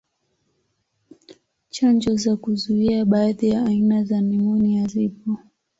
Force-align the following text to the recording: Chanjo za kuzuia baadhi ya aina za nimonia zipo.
Chanjo 1.69 2.15
za 2.15 2.35
kuzuia 2.35 3.05
baadhi 3.05 3.49
ya 3.49 3.65
aina 3.65 4.03
za 4.03 4.21
nimonia 4.21 4.87
zipo. 4.87 5.37